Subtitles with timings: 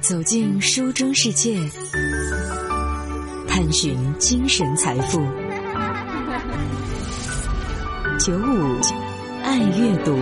[0.00, 1.60] 走进书中世界，
[3.46, 5.20] 探寻精神财富。
[8.18, 8.80] 九五
[9.42, 10.16] 爱阅读，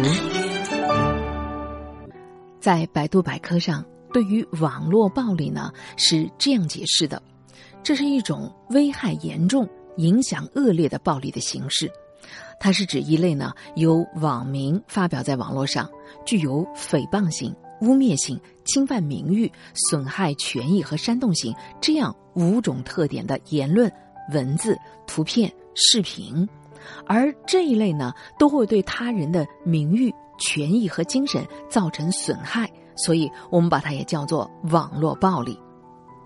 [2.61, 7.23] 在百度百科上，对于网络暴力呢是这样解释的：
[7.81, 9.69] 这是一种危害严重、
[9.99, 11.89] 影响恶劣的暴力的形式。
[12.59, 15.89] 它是指一类呢由网民发表在网络上，
[16.27, 17.55] 具有诽谤性。
[17.81, 18.37] 污蔑性、
[18.69, 23.91] 侵犯名誉、损害权益和煽动性这样五种特点的言论、
[24.33, 26.47] 文字、图片、视频，
[27.07, 35.59] 而这一类呢，都会对他人的名誉、权益和精神造成损害，所以我们把它也叫做网络暴力。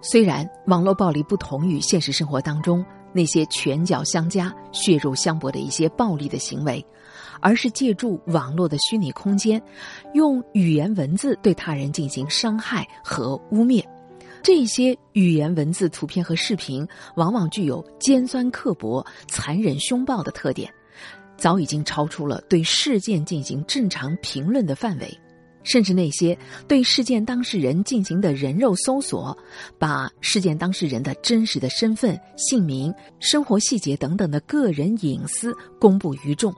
[0.02, 6.84] 虽然网络暴力不同于现实生活当中那些拳脚相加、血肉相搏的一些暴力的行为。
[7.42, 9.60] 而是借助网络的虚拟空间，
[10.14, 13.84] 用语言文字对他人进行伤害和污蔑。
[14.42, 20.72] 这些语言文字、图片和视频，往往具有尖酸刻薄、残忍凶暴的特点，
[21.36, 25.18] 早已经超出了对事件进行正常评论的范围。
[25.64, 29.38] 甚至那些对事件当事人进行的人肉搜索，
[29.78, 36.52] 把事件当事人的真实的身份、姓名、生活细节等等的个人隐私公布于众。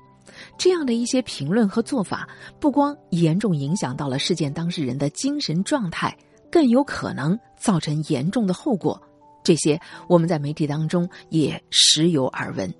[0.56, 6.16] 这样的一些评论和做法，不光严重影响到了事件当事人的精神状态，
[6.50, 9.00] 更有可能造成严重的后果。
[9.42, 12.72] 这些我们在媒体当中也时有耳闻。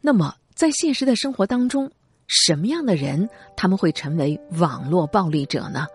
[0.00, 1.90] 那么，在现实的生活当中，
[2.28, 5.86] 什么样的人他们会成为网络暴力者呢？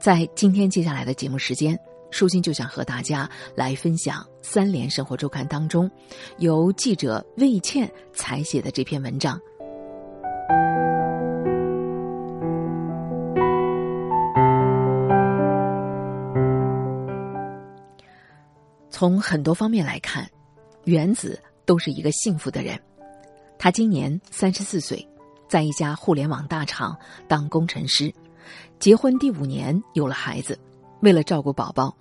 [0.00, 1.78] 在今天接下来的节目时间，
[2.10, 5.90] 舒心就想和大家来分享《三联生活周刊》当中
[6.38, 9.38] 由记者魏倩采写的这篇文章。
[18.98, 20.26] 从很多方面来看，
[20.84, 22.80] 原子都是一个幸福的人。
[23.58, 25.06] 他今年三十四岁，
[25.50, 26.96] 在一家互联网大厂
[27.28, 28.10] 当工程师，
[28.78, 30.58] 结婚第五年有了孩子。
[31.00, 31.94] 为了照顾宝宝，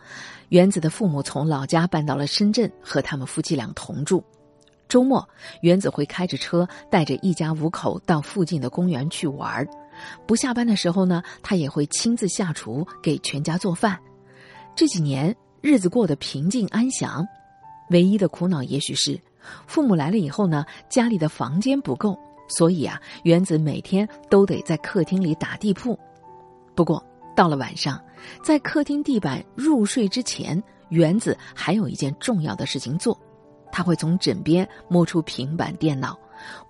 [0.47, 4.23] 原子的父母从老家搬到了深圳，和他们夫妻俩同住。
[4.87, 5.27] 周末，
[5.59, 9.67] 原子会开着车带着一家五口到附近的公园去玩儿。
[10.25, 13.99] 不下班的时候呢，他也会亲自下厨给全家做饭。
[14.77, 15.35] 这几年。
[15.65, 17.27] 日子过得平静安详，
[17.89, 19.19] 唯一的苦恼也许是，
[19.65, 22.15] 父母来了以后呢，家里的房间不够，
[22.47, 25.97] 所以啊，原子每天都得在客厅里打地铺。
[26.75, 27.03] 不过
[27.35, 27.99] 到了晚上，
[28.43, 33.19] 在客厅地板入睡之前，原子还有一件重要的事情做，
[33.71, 36.15] 他会从枕边摸出平板电脑，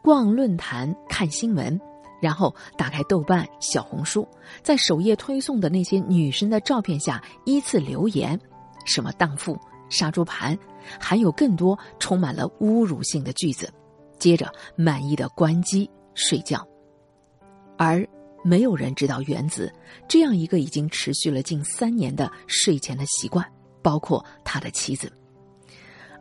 [0.02, 1.78] 逛论坛看新闻，
[2.22, 4.26] 然后打开豆瓣、小红书，
[4.64, 8.40] 在首页推送的那些女生的照片下依次留言。
[8.86, 9.60] 什么荡妇、
[9.90, 10.58] 杀猪盘，
[11.00, 13.70] 还有更多充满了侮辱性的句子，
[14.18, 16.66] 接着满意的关机睡觉。
[17.78, 18.08] 而
[18.44, 19.74] 没有人知道原子
[20.08, 23.46] 这样一个已经持续了近三年的睡前的习惯，
[23.82, 25.12] 包括他的妻子。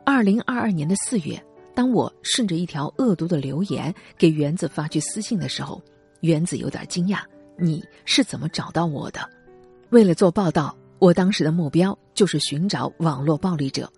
[0.04, 1.40] 二零二二年的四月，
[1.74, 5.80] 当我顺着一条恶毒的留言给原子发去私信的时候，
[6.20, 7.20] 原子有点惊讶
[7.56, 9.28] ：“你是怎么找到我的？”
[9.90, 10.76] 为了做报道。
[10.98, 13.92] 我当时的目标就是寻找网络暴力者，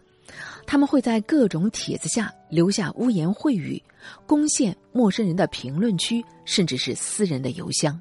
[0.66, 3.80] 他们会在各种帖子下留下污言秽语，
[4.26, 8.00] 攻陷陌生人的评论区，甚至是私人的邮箱。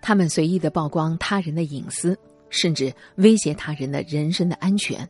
[0.00, 2.16] 他们随意的曝光他人的隐私，
[2.48, 5.08] 甚至威胁他人的人身的安全。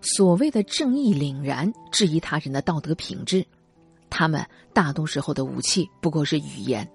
[0.00, 3.44] 所谓的正义凛然，质疑他人的道德品质。
[4.08, 4.42] 他们
[4.72, 6.88] 大多时候的武器不过是语言，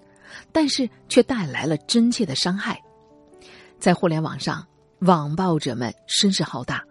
[0.50, 2.82] 但是却带来了真切的伤害。
[3.78, 4.66] 在互联网上。
[5.00, 6.82] 网暴者们声势浩大，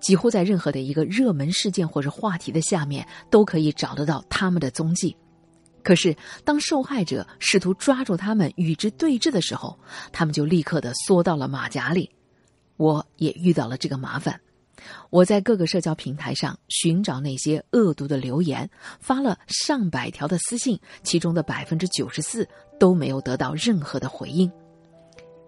[0.00, 5.16] 几乎在任何的一个热门事件或者话题的下面都可以找得到他们的踪迹。
[5.82, 9.78] 可是，当受害者试图抓住他们与之对峙的时候，
[10.12, 12.10] 他们就立刻的缩到了马甲里。
[12.76, 14.38] 我也遇到了这个麻烦。
[15.10, 18.68] 我在各个社交平台上寻找那些恶毒的留言，
[18.98, 22.48] 发了上百条的私信，其中的百分之九十四
[22.78, 24.50] 都没有得到任何的回应。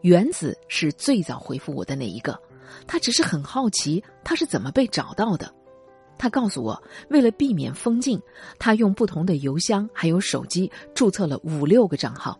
[0.02, 2.38] 原子是最早回复我的那一个，
[2.86, 5.52] 他只是很好奇他是怎么被找到的。
[6.18, 8.20] 他告诉我，为了避免封禁，
[8.58, 12.38] 他用不同的邮箱还有手机注册了五六个账号，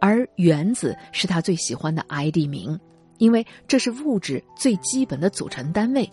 [0.00, 2.78] 而原子是他最喜欢的 ID 名，
[3.18, 6.08] 因为这是物质最基本的组成单位。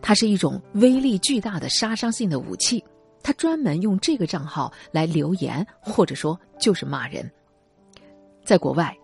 [0.00, 2.84] 它是一种威力巨大的杀伤性的武器。
[3.20, 7.28] 他专门用这个账号来留言，或者说就是骂人。
[8.44, 8.96] 在国外。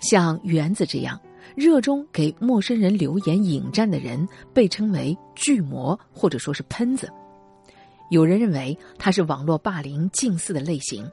[0.00, 1.20] 像园子这样
[1.54, 7.08] 热衷给陌生人留言引战的人被称为“巨魔”或者说是“喷子”。
[8.10, 11.10] 有人认为他是网络霸凌近似的类型，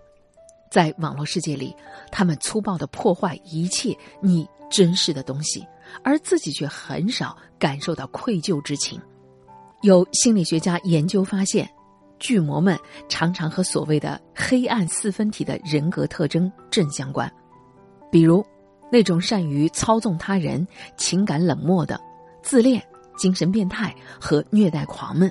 [0.72, 1.76] 在网络世界里，
[2.12, 5.66] 他们粗暴的破坏一切你珍视的东西，
[6.04, 9.02] 而自己却很少感受到愧疚之情。
[9.82, 11.70] 有心理学家研究发现，
[12.18, 12.80] 巨魔们
[13.10, 17.32] 常常和所谓的“黑暗四分体”的人格特征正相关，
[18.12, 18.46] 比如。
[18.96, 20.66] 那种善于操纵他人、
[20.96, 22.00] 情感冷漠的
[22.42, 22.82] 自恋、
[23.18, 25.30] 精神变态和虐待狂们，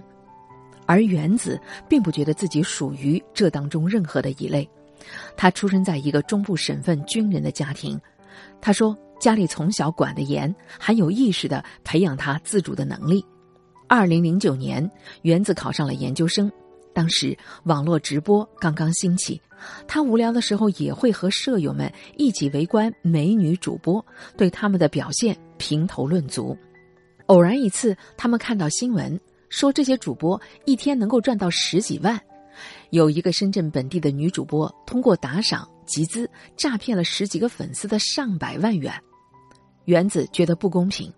[0.85, 1.59] 而原子
[1.89, 4.69] 并不觉得自己属于这当中任何的一类。
[5.35, 7.99] 他出生在一个中部省份军人的家庭，
[8.61, 13.25] 他说家里从小管得严，还有意识的培养他自主的能力。
[13.89, 14.87] 二零零九年，
[15.23, 16.53] 原子考上了研究生。
[16.95, 19.41] 当时网络直播刚刚兴起，
[19.87, 24.05] 他无聊的时候也会和舍友们一起围观美女主播，
[24.37, 26.57] 对他们的表现评头论足。
[27.27, 32.19] 偶然一次，他们看到新闻说这些主播一天能够赚到十几万。
[32.91, 38.93] 有一个深圳本地的女主播通过打赏集资诈骗了十几个粉丝的上百万元。
[39.87, 41.13] 原子觉得不公平，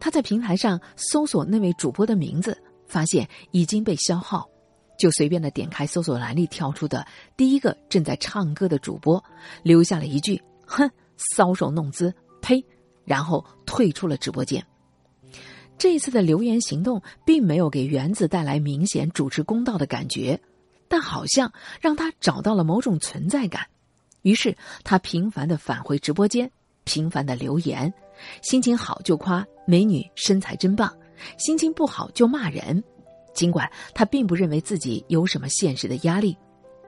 [0.00, 4.48] 他在平台上搜索那位主播的名字，发现已经被消耗。
[5.00, 9.24] 就随便的点开搜索栏里跳出的第一个正在唱歌的主播，
[9.62, 10.88] 留下了一句“哼，
[11.34, 12.12] 搔首弄姿，
[12.42, 12.62] 呸”，
[13.06, 14.62] 然后退出了直播间。
[15.78, 20.38] 这次的留言行动并没有给原子带来明显主持公道的感觉，
[20.86, 21.50] 但好像
[21.80, 23.66] 让他找到了某种存在感。
[24.20, 24.54] 于是
[24.84, 26.50] 他频繁的返回直播间，
[26.84, 27.90] 频繁的留言，
[28.42, 30.94] 心情好就夸美女身材真棒，
[31.38, 32.84] 心情不好就骂人。
[33.32, 36.36] 尽管他并不认为自己有什么现实的压力，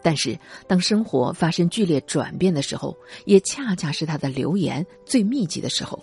[0.03, 6.03] 但是当生活发生剧烈转变的时候，也恰恰是他的留言最密集的时候。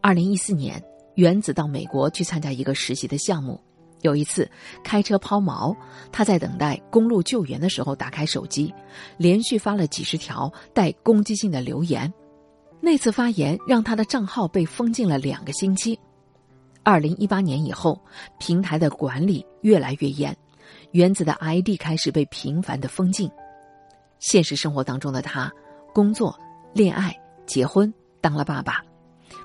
[0.00, 0.82] 二零一四年，
[1.14, 3.60] 原子到美国去参加一个实习的项目，
[4.02, 4.50] 有一次
[4.84, 5.76] 开车抛锚，
[6.10, 8.72] 他在等待公路救援的时候，打开手机，
[9.18, 12.12] 连续发了几十条带攻击性的留言。
[12.80, 15.98] 那次发言让他的账号被封禁了两个星期。
[16.82, 18.00] 二零一八年以后，
[18.38, 20.36] 平台的管理越来越严，
[20.92, 23.30] 原子的 ID 开始被频繁的封禁。
[24.18, 25.52] 现实生活当中的他，
[25.94, 26.38] 工作、
[26.72, 27.14] 恋爱、
[27.46, 28.82] 结婚、当了爸爸，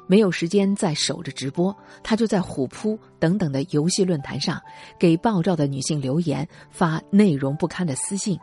[0.07, 4.61] 没有时间再守着直播，他就在虎扑等等的游戏论坛上
[4.99, 8.37] 给爆照的女性留言，发内容不堪的私信，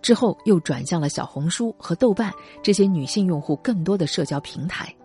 [0.00, 4.95] 之后又转向了小红书和豆瓣这些女性用户更多的社交平台。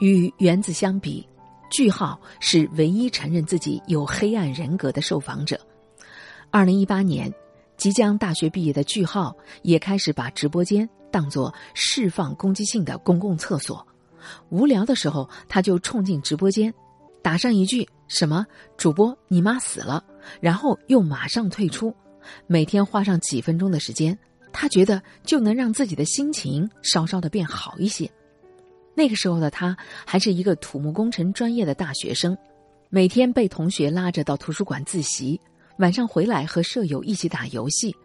[0.00, 1.26] 与原子相比，
[1.70, 5.60] 句号是唯一承认自己有黑暗人格的受访者。
[6.50, 7.32] 二零一八年，
[7.76, 13.86] 即将大学毕业的句号也开始把直播间当作释放攻击性的公共厕所。
[14.48, 16.72] 无聊的时候，他就冲进直播间，
[17.22, 20.04] 打上一句“什么主播你妈死了”，
[20.40, 21.94] 然后又马上退出。
[22.46, 24.18] 每天花上几分钟的时间，
[24.52, 28.10] 他觉得就能让自己的心情稍稍的变好一些。
[29.00, 29.74] 那个时候的他
[30.04, 32.36] 还是一个土木工程专业的大学生，
[32.90, 35.40] 每天被同学拉着到图书馆自习，
[35.78, 37.96] 晚上回来和舍友一起打游戏。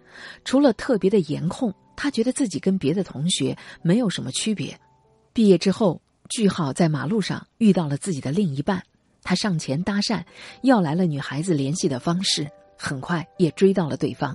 [0.46, 4.80] 除了特别的颜控，他觉得自己跟别的同学没有什么区别。
[5.34, 8.82] 毕业之后，句号在马路上遇到了自己的另一半，
[9.22, 10.24] 他上前搭讪，
[10.62, 14.34] 要来了女孩子联系的方式，很快也追到了对方。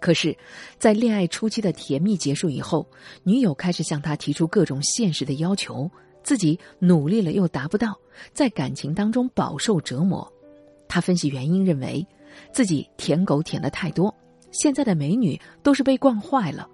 [0.00, 0.34] 可是，
[0.78, 2.86] 在恋爱初期的甜蜜结束以后，
[3.22, 5.88] 女友开始向他提出各种现实的要求，
[6.22, 7.94] 自己努力了又达不到，
[8.32, 10.26] 在感情当中饱受折磨。
[10.88, 12.04] 他分析原因，认为
[12.50, 14.12] 自己舔狗舔的太多，
[14.50, 16.66] 现在的美女都是被惯坏了，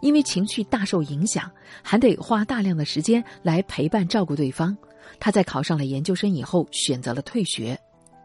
[0.00, 1.50] 因为情绪大受影响，
[1.82, 4.76] 还得花大量的时间来陪伴照顾对方。
[5.18, 7.78] 他在考上了研究生以后，选择了退学。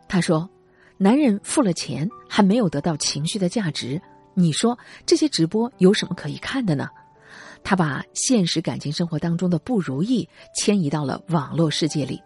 [0.08, 0.50] 他说
[0.98, 4.02] ：“男人付了钱，还没有得到情绪的价值。”
[4.36, 6.88] 你说这些直播有什么可以看的呢？
[7.64, 12.22] 他把现实感情生活当中的不如意迁移到了网络世界里，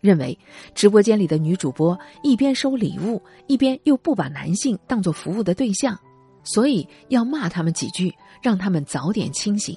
[0.00, 0.38] 认为
[0.74, 5.98] 直播间里的女主播一边收礼物，一边又不把男性当做服务的对象，
[6.44, 9.74] 所以要骂他们几句，让他们早点清醒。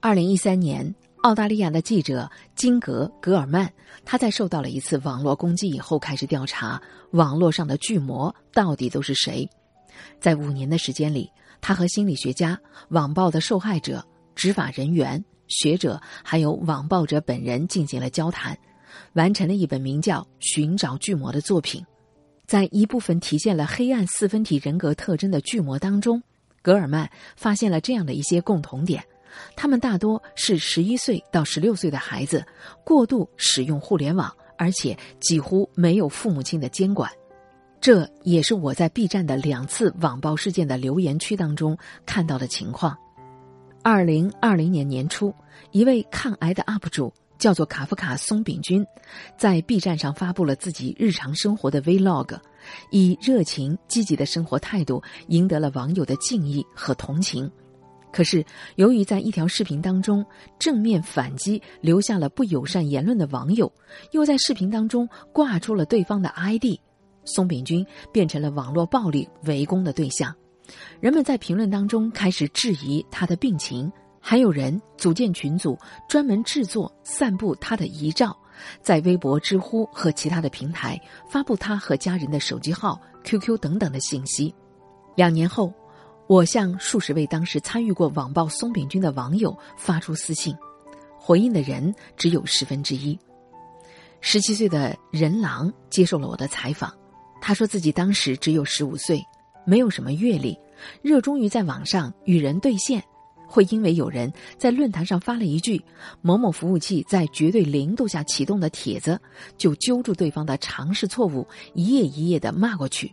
[0.00, 0.94] 二零一三年。
[1.22, 3.70] 澳大利亚的记者金格·格尔曼，
[4.04, 6.80] 他在受到了一次网络攻击以后，开始调查
[7.12, 9.48] 网络上的巨魔到底都是谁。
[10.20, 18.58] 在五年的时间里，他和心理学家、网暴的受害者、执法人员、学者，还有网暴者本人进行了交谈。
[19.12, 21.84] 完成了一本名叫《寻找巨魔》的作品。
[22.46, 26.20] 在一部分体现了黑暗四分体人格特征的巨魔当中，
[26.62, 29.02] 格尔曼发现了这样的一些共同点：
[29.56, 32.44] 他们大多是十一岁到十六岁的孩子，
[32.84, 37.10] 过度使用互联网，而且几乎没有父母亲的监管。
[37.80, 42.96] 这也是我在 B 站的两次网暴事件的留言区当中看到的情况。
[43.82, 45.34] 二零二零年年初，
[45.72, 48.86] 一位抗癌的 UP 主叫做卡夫卡松饼君，
[49.36, 52.38] 在 B 站上发布了自己日常生活的 Vlog，
[52.92, 57.50] 以热情积极的生活态度赢得了网友的敬意和同情。
[58.12, 58.44] 可是，
[58.76, 60.24] 由于在一条视频当中
[60.58, 63.72] 正面反击留下了不友善言论的网友，
[64.10, 66.78] 又在视频当中挂出了对方的 ID。
[67.24, 70.34] 松饼君变成了网络暴力围攻的对象，
[71.00, 73.90] 人们在评论当中开始质疑他的病情，
[74.20, 75.78] 还有人组建群组
[76.08, 78.36] 专门制作、散布他的遗照，
[78.82, 81.00] 在微博、知乎和其他的平台
[81.30, 84.52] 发布他和家人的手机号、QQ 等等的信息。
[85.14, 85.72] 两年后，
[86.28, 90.56] 我向数十位当时参与过网暴松饼君的网友发出私信，
[91.18, 93.18] 回应的人只有十分之一。
[94.20, 96.92] 十七岁的任狼接受了我的采访。
[97.40, 99.20] 他说自己当时只有十五岁，
[99.66, 100.56] 没有什么阅历，
[101.02, 103.02] 热衷于在网上与人对线，
[103.48, 105.84] 会因为有人在论坛上发了一句
[106.22, 109.20] “某某服务器在绝对零度下启动”的帖子，
[109.58, 113.12] 就揪住对方的常识错误，一页一页的骂过去。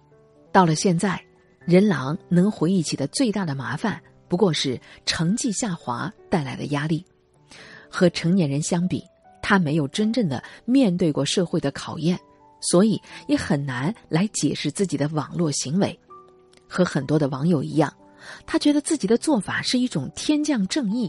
[0.51, 1.19] 到了现在，
[1.69, 7.05] 人狼能回忆起的最大的麻烦，不过是成绩下滑带来的压力。
[7.88, 9.03] 和成年人相比，
[9.39, 12.19] 他没有真正的面对过社会的考验。
[12.59, 15.97] 所以也很难来解释自己的网络行为，
[16.67, 17.93] 和很多的网友一样，
[18.47, 21.07] 他觉得自己的做法是一种天降正义，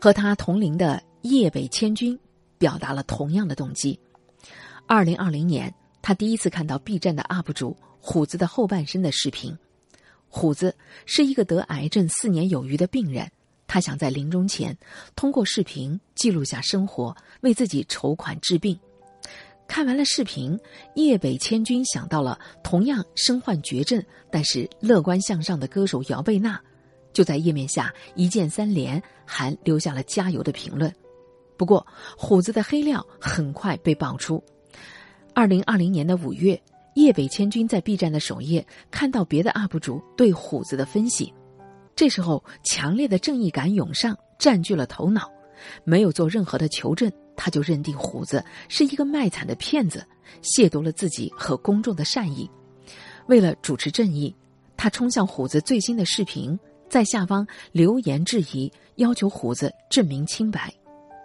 [0.00, 2.16] 和他同龄的叶北千军
[2.56, 3.98] 表达了同样的动机。
[4.86, 9.58] 二零二零年，他第一次看到 B 站的 UP 主虎子的后半生的视频。
[10.28, 10.74] 虎子
[11.06, 13.30] 是一个得癌症四年有余的病人，
[13.66, 14.76] 他想在临终前
[15.16, 18.78] 通过视频记录下生活，为自己筹款治病。
[19.66, 20.58] 看完了视频，
[20.94, 26.58] 叶北千军想到了同样身患绝症但是乐观向上的歌手姚贝娜，
[27.12, 30.90] 就在页面下一键三连，还留下了加油的评论。
[31.58, 34.42] 不过，虎子的黑料很快被爆出。
[35.34, 36.58] 二零二零年的五月，
[36.98, 41.32] 叶北千军在 B 站的首页看到别的 UP 主对虎子的分析，
[41.94, 45.30] 这时候强烈的正义感涌上，占据了头脑，
[45.84, 47.10] 没有做任何的求证。
[47.36, 50.04] 他就认定虎子是一个卖惨的骗子，
[50.42, 52.50] 亵渎了自己和公众的善意。
[53.28, 54.34] 为了主持正义，
[54.76, 60.74] 他冲向虎子最新的视频，在下方留言质疑，要求虎子证明清白。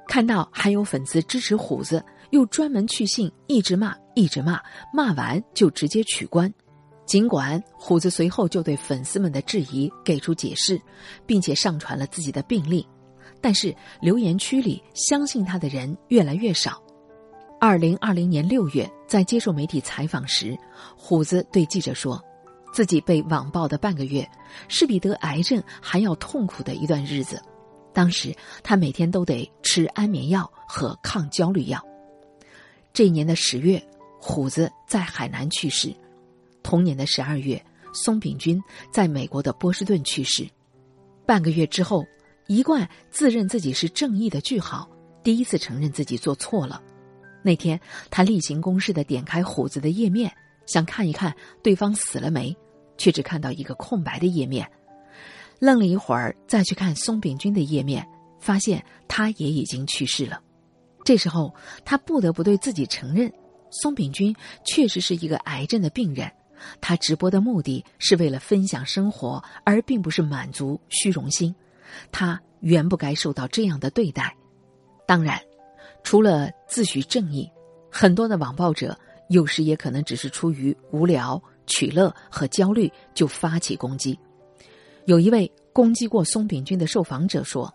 [0.07, 2.03] 看到还有粉丝支持虎子，
[2.33, 4.59] 又专门去信，一直骂，一直骂，
[4.91, 6.51] 骂完就直接取关。
[7.05, 10.81] 尽管虎子随后就对粉丝们的质疑给出解释，
[11.27, 12.83] 并且上传了自己的病历。
[13.39, 16.81] 但是留言区里相信他的人越来越少。
[17.59, 20.57] 二零二零年六月，在接受媒体采访时，
[20.97, 22.19] 虎子对记者说
[22.73, 24.27] ：“自己被网暴的半个月，
[24.67, 27.39] 是比得癌症还要痛苦的一段日子。
[27.93, 31.79] 当时他每天都得吃安眠药和抗焦虑药。”
[32.93, 33.83] 这一年的十月，
[34.19, 35.89] 虎子在海南去世；
[36.61, 37.59] 同年的十二月，
[37.91, 40.47] 松饼君在美国的波士顿去世。
[41.25, 42.05] 半个月之后。
[42.47, 44.85] 一贯自认自己是正义的句号，
[45.23, 46.83] 第一次承认自己做错了。
[47.41, 47.79] 那天，
[48.11, 50.29] 他例行公事的点开虎子的页面，
[50.65, 51.33] 想看一看
[51.63, 52.53] 对方死了没，
[52.97, 54.69] 却只看到一个空白的页面。
[55.57, 58.05] 愣了一会儿，再去看松饼君的页面，
[58.41, 60.42] 发现他也已经去世了。
[61.03, 63.31] 这时候，他不得不对自己承认，
[63.69, 66.31] 松饼君确实是一个癌症的病人。
[66.79, 71.53] 他直播的目的是为了分享生活，而并不是满足虚荣心。
[72.11, 74.33] 他原不该受到这样的对待。
[75.05, 75.37] 当然，
[76.03, 77.51] 除了自诩正义，
[77.91, 84.17] 很多的网暴者有时也可能只是出于无聊、取乐和焦虑就发起攻击。
[85.05, 87.71] 有一位攻击过松饼君的受访者说：“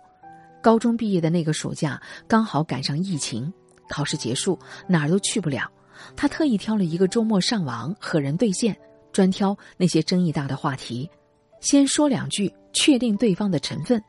[0.69, 3.51] 高中毕业的那个暑假刚好赶上疫情，
[3.89, 5.67] 考试结束哪儿都去不了。
[6.15, 8.79] 他特意挑了一个周末上网和人对线，
[9.11, 11.09] 专挑那些争议大的话题，
[11.63, 14.01] 先说两句。”确定对方的成分，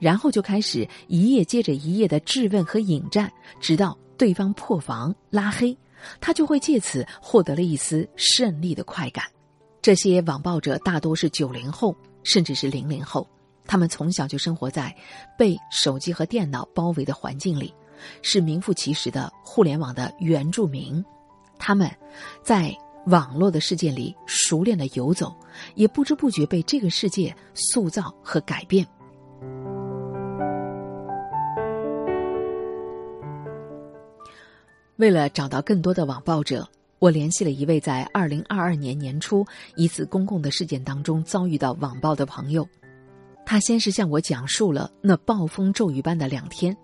[0.00, 5.78] 然后就开始一页接着一页的质问和引战，直到对方破防拉黑，
[6.20, 9.24] 他就会借此获得了一丝胜利的快感。
[9.80, 11.94] 这些网暴者大多是九零后，
[12.24, 13.26] 甚至是零零后，
[13.68, 14.92] 他们从小就生活在
[15.36, 17.72] 被手机和电脑包围的环境里，
[18.22, 21.04] 是名副其实的互联网的原住民，
[21.58, 21.88] 他们
[22.42, 22.74] 在
[23.06, 25.34] 网络的世界里熟练的游走，
[25.74, 28.86] 也不知不觉被这个世界塑造和改变。
[34.96, 39.46] 为了找到更多的网暴者，我联系了一位在二零二二年年初
[39.76, 42.66] 一次公共的事件当中遭遇到网暴的朋友。
[43.50, 46.76] 他先是向我讲述了那暴风骤雨般的两天，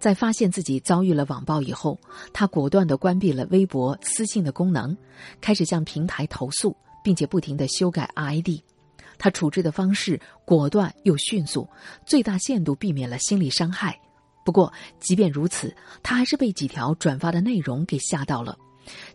[0.00, 2.00] 在发现自己遭遇了网暴以后，
[2.32, 4.96] 他果断的关闭了微博私信的功能，
[5.38, 6.74] 开始向平台投诉，
[7.04, 8.48] 并且不停的修改 ID。
[9.18, 11.68] 他处置的方式果断又迅速，
[12.06, 14.00] 最大限度避免了心理伤害。
[14.46, 18.56] 不过，即便如此，他还是被几条转发的内容给吓到了。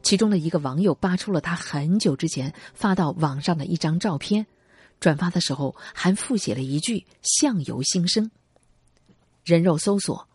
[0.03, 4.45] 其中的一个网友扒出了他很久之前发到网上的一张照片，
[5.03, 8.31] 转发的时候还附写了一句“相由心生”。
[9.43, 10.25] 人肉搜索，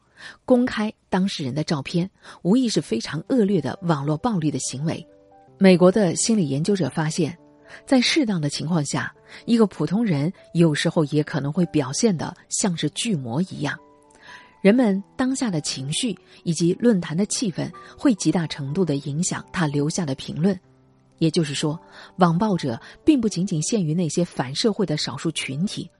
[0.45, 2.11] 公开当事人的照片，
[2.43, 5.09] 无疑是非常恶劣的网络暴力的行为。
[5.57, 7.35] 美国的心理研究者发现，
[7.87, 9.11] 在适当的情况下，
[9.47, 13.75] 一个普通人有时候也可能会表现的像是巨魔一样。
[14.61, 20.61] 人们当下的情绪以及论坛的气氛，会极大程度的影响他留下的评论。
[21.19, 21.79] 也就是说，
[22.17, 25.91] 网暴者并不仅仅限于那些反社会的少数群体，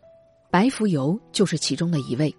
[0.51, 2.35] 白浮游就是其中的一位。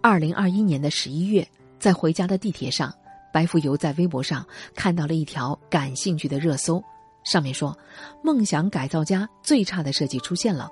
[0.00, 1.46] 二零二一年的十一月，
[1.78, 2.94] 在回家的地铁上，
[3.32, 6.82] 白浮游在微博上看到了一条感兴趣的热搜，
[7.24, 7.76] 上面说
[8.22, 10.70] ：“梦想改造家最差的设计出现了。”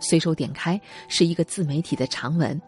[0.00, 2.60] 随手点开，是一个自媒体的长文。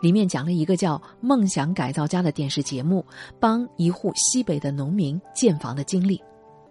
[0.00, 3.04] 里面讲了一个叫《梦想改造家》的电视节目，
[3.38, 6.20] 帮一户西北的农民建房的经历。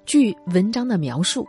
[0.07, 1.45] 据文章的描述，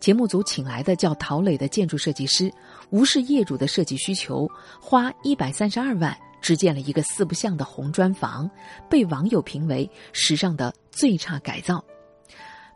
[0.00, 2.52] 节目组请来的叫陶磊的建筑设计师，
[2.90, 4.50] 无视业主的设计需求，
[4.80, 8.50] 花一百三十二万只建了一个四不像的红砖房，
[8.88, 11.82] 被网友评为史上的最差改造。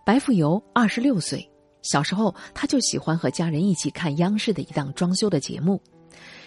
[0.07, 1.51] 白富游二十六岁，
[1.83, 5.83] 小时候他就喜欢和家人一起看央视的一档装修的节目。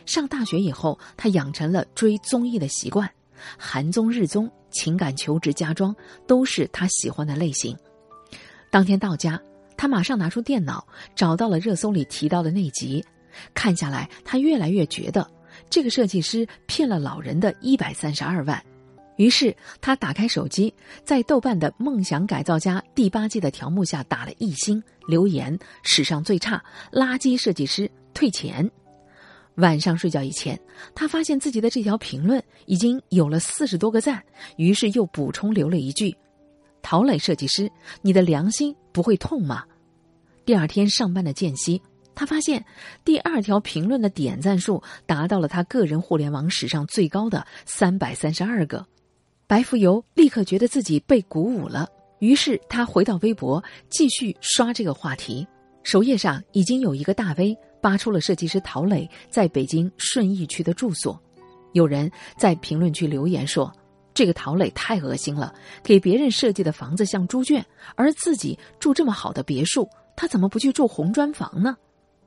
[0.05, 3.11] 上大学以后，他养成了追综艺的习惯，
[3.57, 5.93] 韩综、日综、情感求职、家装
[6.25, 7.77] 都是他喜欢的类型。
[8.69, 9.41] 当天到家，
[9.75, 13.03] 他马上拿出电脑，找到了热搜里提到的那集，
[13.53, 15.29] 看下来，他越来越觉得
[15.69, 18.61] 这个设计师骗了老人的一百三十二万。
[19.15, 20.71] 于是他打开手机，
[21.03, 28.69] 在豆瓣的《梦想改造家》第八季的条目下打了一星，留言：“史上最差，垃圾设计师，退钱。”
[29.55, 30.59] 晚上睡觉以前，
[30.93, 34.23] 他发现自己的这条评论已经有了四十多个赞，
[34.57, 36.15] 于是又补充留了一句
[36.89, 37.69] ：“陶磊设计师，
[38.01, 39.65] 你的良心不会痛吗？”
[40.45, 41.81] 第二天上班的间隙，
[42.15, 42.63] 他发现
[43.03, 48.85] 第二条评论的点赞数达到了他个人互联网史上最高的三百三十二个。
[49.47, 55.45] 白浮游立刻觉得自己被鼓舞了，于是他回到微博继续刷这个话题，
[55.83, 57.57] 首页上已经有一个大 V。
[57.81, 61.21] 扒出了设计师陶磊在北京顺义区的住所，
[61.73, 63.71] 有人在评论区留言说
[64.17, 65.53] ：“这个陶磊太恶心了，
[65.83, 71.77] 给别人设计的房子像猪圈，而自己住这么好的别墅，他怎么不去住红砖房呢？”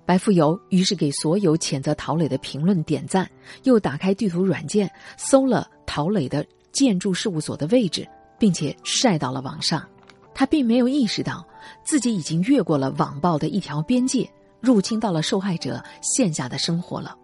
[0.06, 3.28] 白富游于是给所有谴责陶磊的评论点赞，
[3.64, 8.06] 又打开地图软件搜了陶磊的建筑事务所的位置，
[8.38, 9.84] 并且晒到了网上。
[10.32, 11.44] 他并没有意识到
[11.82, 14.30] 自己已经越过了网暴的一条边界。
[14.60, 17.16] 入侵到了受害者线下的生活了，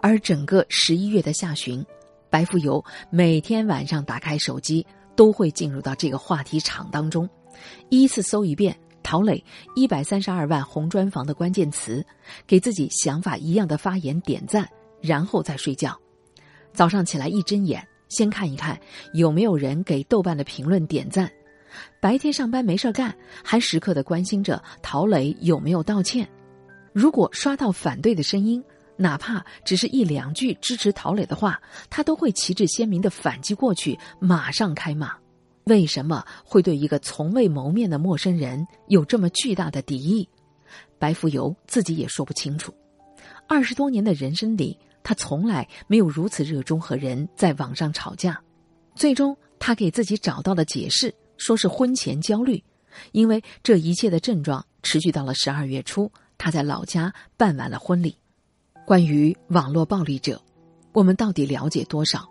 [0.00, 1.84] 而整个十一月的下旬，
[2.30, 7.28] 白富游每天晚上打开手机，都会进入到这个话题场当中，
[7.88, 9.42] 依次搜一遍陶磊
[9.74, 12.04] 一百三十二万红砖房的关键词，
[12.46, 14.68] 给自己想法一样的发言点赞，
[15.00, 15.96] 然后再睡觉。
[16.72, 18.78] 早上起来一睁眼，先看一看
[19.14, 21.30] 有没有人给豆瓣的评论点赞。
[22.00, 26.28] 白天上班没事干，还时刻的关心着陶磊有没有道歉。
[26.92, 28.62] 如果刷到反对的声音，
[28.96, 35.12] 哪怕只是一两句支持陶磊的话，他都会旗帜鲜明的反击过去，马上开骂。
[35.64, 40.28] 为什么会对一个从未谋面的陌生人有这么巨大的敌意？
[40.98, 42.74] 白浮游自己也说不清楚。
[43.48, 48.40] 二十多年的人生里，他从来没有如此热衷和人在网上吵架。
[48.94, 52.62] 最终，他给自己找到了解释，说是婚前焦虑，
[53.12, 56.10] 因为这一切的症状持续到了十二月初。
[56.38, 58.16] 他在老家办完了婚礼。
[58.86, 60.40] 关于网络暴力者，
[60.92, 62.24] 我们到底了解多少？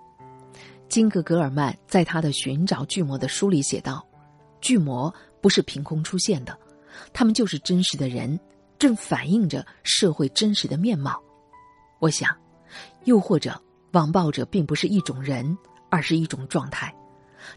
[0.87, 4.01] 金格格尔曼在他的《寻找巨魔》的书里写道
[4.61, 6.57] ：“巨魔不是凭空出现的，
[7.11, 8.39] 他们就是真实的人，
[8.79, 11.21] 正反映着社会真实的面貌。”
[11.99, 12.33] 我想，
[13.03, 15.57] 又或者，网暴者并不是一种人，
[15.89, 16.95] 而是一种状态。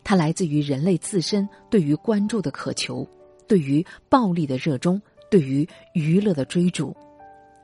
[0.02, 3.08] 它来自于人类自身对于关注的渴求，
[3.46, 6.96] 对于暴力的热衷，对于娱乐的追逐。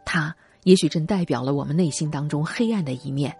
[0.04, 0.32] 它
[0.64, 3.34] 也许正代表了我们内心当中黑暗的一面，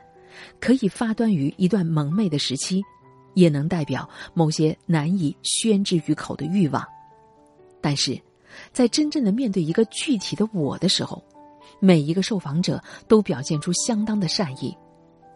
[0.60, 2.82] 可以发端于一段蒙昧的时期，
[3.34, 6.84] 也能代表某些难以宣之于口的欲望。
[7.80, 8.18] 但是，
[8.72, 11.22] 在真正的面对一个具体的我的时候，
[11.80, 14.76] 每一个受访者都表现出相当的善意。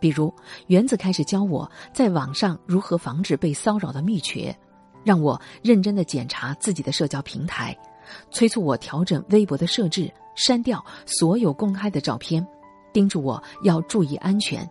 [0.01, 0.33] 比如，
[0.69, 4.57] 原子开始教我在网上如何防止被骚扰的秘诀，
[5.05, 7.77] 让我认真的检查自己的社交平台，
[8.31, 12.47] 催促我调整微博的设置，删掉所有公开的照片，
[12.93, 14.67] 叮嘱我要注意安全。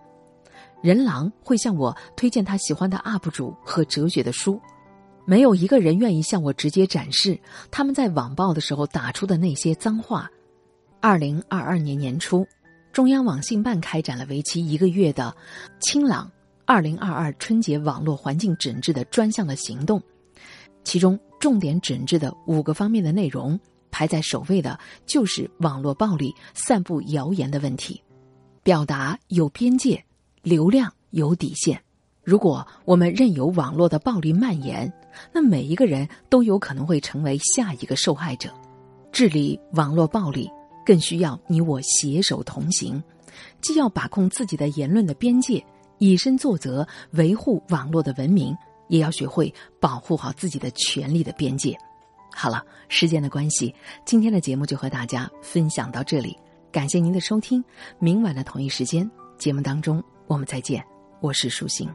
[0.81, 4.59] 人狼会向我推荐他喜欢的 UP 主和哲学的书，
[5.25, 7.37] 没有一个人愿意向我直接展示
[7.69, 10.29] 他们在网暴的时候打出的那些脏话。
[11.01, 12.47] 二零二二年年初。
[12.93, 15.35] 中央网信办开展了为期一个月的
[15.79, 16.31] “清朗
[16.65, 20.01] 二零二二春节网络环境整治”的专项的行动，
[20.83, 23.59] 其中重点整治的五个方面的内容，
[23.91, 28.01] 排在首位的就是网络暴力、散布谣言的问题。
[28.63, 30.03] 表达有边界，
[30.41, 31.81] 流量有底线。
[32.23, 34.91] 如果我们任由网络的暴力蔓延，
[35.33, 38.53] 那每一个人都有可能会成为下一个受害者。
[39.11, 40.49] 治理网络暴力。
[40.85, 43.03] 更需要你我携手同行，
[43.59, 45.61] 既要把控自己的言论的边界，
[45.97, 48.55] 以身作则，维护网络的文明，
[48.87, 51.77] 也要学会保护好自己的权利的边界。
[52.39, 53.73] 好了，时间的关系，
[54.05, 56.37] 今天的节目就和大家分享到这里，
[56.71, 57.63] 感谢您的收听。
[57.97, 60.85] 明晚的同一时间，节目当中我们再见，
[61.19, 61.89] 我是舒心。